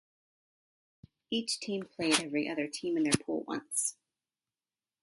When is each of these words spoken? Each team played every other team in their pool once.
Each 1.29 1.59
team 1.59 1.85
played 1.85 2.19
every 2.21 2.49
other 2.49 2.67
team 2.67 2.97
in 2.97 3.03
their 3.03 3.11
pool 3.23 3.43
once. 3.43 3.97